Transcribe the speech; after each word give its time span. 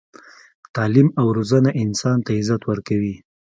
تعلیم 0.75 1.07
او 1.19 1.25
روزنه 1.37 1.69
انسان 1.83 2.17
ته 2.25 2.29
عزت 2.39 2.61
ورکوي. 2.69 3.15